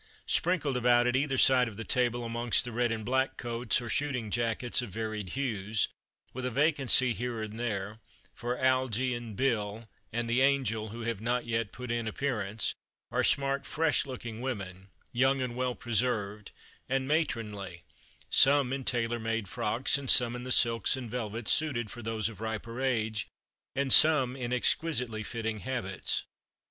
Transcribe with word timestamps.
Sprinkled 0.25 0.75
about, 0.77 1.05
at 1.05 1.15
either 1.15 1.37
side 1.37 1.67
of 1.67 1.77
the 1.77 1.83
table, 1.83 2.23
amongst 2.25 2.65
the 2.65 2.71
red 2.71 2.91
and 2.91 3.05
black 3.05 3.37
coats, 3.37 3.79
or 3.79 3.87
shooting 3.87 4.31
jackets 4.31 4.81
of 4.81 4.89
varied 4.89 5.29
hues 5.37 5.89
with 6.33 6.43
a 6.43 6.49
vacancy 6.49 7.13
here 7.13 7.43
and 7.43 7.59
there, 7.59 7.99
for 8.33 8.57
"Algie" 8.57 9.13
and 9.13 9.35
"Bill," 9.35 9.87
and 10.11 10.27
the 10.27 10.41
"Angel," 10.41 10.87
who 10.89 11.01
have 11.01 11.21
not 11.21 11.45
yet 11.45 11.71
put 11.71 11.91
in 11.91 12.07
appearance 12.07 12.73
are 13.11 13.23
smart, 13.23 13.63
fresh 13.63 14.07
looking 14.07 14.41
women, 14.41 14.89
young, 15.11 15.39
and 15.39 15.55
"well 15.55 15.75
preserved," 15.75 16.49
and 16.89 17.07
matronly, 17.07 17.83
some 18.31 18.73
in 18.73 18.83
tailor 18.83 19.19
made 19.19 19.47
frocks, 19.47 19.99
and 19.99 20.09
some 20.09 20.35
in 20.35 20.43
the 20.43 20.51
silks 20.51 20.97
and 20.97 21.11
velvets 21.11 21.51
suited 21.51 21.91
for 21.91 22.01
those 22.01 22.27
of 22.27 22.41
riper 22.41 22.81
age, 22.81 23.27
and 23.75 23.93
some 23.93 24.35
in 24.35 24.51
exquisitely 24.51 25.21
fitting 25.21 25.59
habits. 25.59 26.23